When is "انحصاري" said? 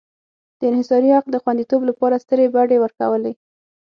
0.69-1.09